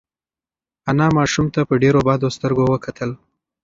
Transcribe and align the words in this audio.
انا 0.89 1.07
ماشوم 1.17 1.47
ته 1.53 1.61
په 1.69 1.73
ډېرو 1.83 1.99
بدو 2.07 2.27
سترګو 2.35 2.63
وکتل. 2.69 3.11